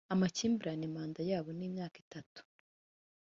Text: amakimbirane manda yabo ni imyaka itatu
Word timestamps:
amakimbirane 0.13 0.85
manda 0.95 1.21
yabo 1.29 1.49
ni 1.57 1.63
imyaka 1.69 1.95
itatu 2.05 2.39